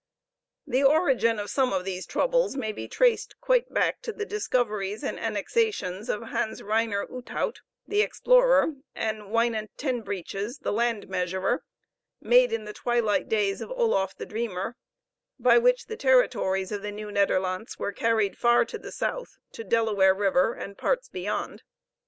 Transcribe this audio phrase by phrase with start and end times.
[0.65, 5.03] The origin of some of these troubles may be traced quite back to the discoveries
[5.03, 11.63] and annexations of Hans Reinier Oothout, the explorer, and Wynant Ten Breeches, the land measurer,
[12.19, 14.75] made in the twilight days of Oloffe the Dreamer,
[15.37, 19.63] by which the territories of the Nieuw Nederlandts were carried far to the south, to
[19.63, 21.61] Delaware River and parts beyond.